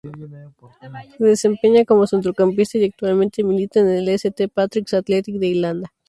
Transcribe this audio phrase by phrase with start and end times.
[1.19, 5.93] Se desempeña como centrocampista y actualmente milita en el St Patrick's Athletic de Irlanda.